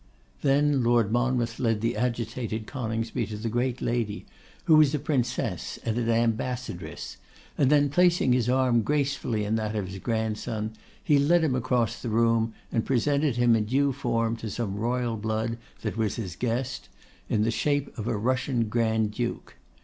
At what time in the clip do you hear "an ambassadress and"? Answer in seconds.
5.99-7.69